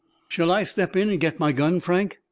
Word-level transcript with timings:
"Shall 0.27 0.51
I 0.51 0.63
step 0.63 0.95
in 0.95 1.11
and 1.11 1.19
get 1.19 1.39
my 1.39 1.51
gun, 1.51 1.79
Frank?" 1.79 2.17